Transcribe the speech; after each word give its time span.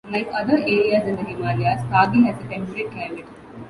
Like 0.09 0.27
other 0.33 0.57
areas 0.57 1.07
in 1.07 1.15
the 1.15 1.21
Himalayas, 1.23 1.83
Kargil 1.83 2.25
has 2.25 2.43
a 2.43 2.47
temperate 2.49 2.89
climate. 2.89 3.27